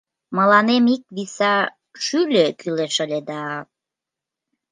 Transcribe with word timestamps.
Мыланем 0.37 0.85
ик 0.95 1.03
виса 1.15 1.55
шӱльӧ 2.03 2.45
кӱлеш 2.59 2.95
ыле 3.03 3.19
да... 3.29 3.43